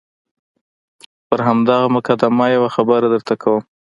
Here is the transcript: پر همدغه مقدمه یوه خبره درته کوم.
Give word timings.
پر 1.27 1.39
همدغه 1.47 1.87
مقدمه 1.95 2.45
یوه 2.55 2.69
خبره 2.75 3.07
درته 3.13 3.35
کوم. 3.41 3.61